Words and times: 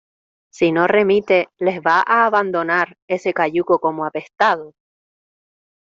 ¿si 0.49 0.71
no 0.71 0.87
remite 0.87 1.49
les 1.59 1.79
va 1.79 1.99
a 2.01 2.25
abandonar 2.25 2.97
ese 3.07 3.35
cayuco 3.35 3.77
como 3.77 4.03
apestados? 4.03 4.73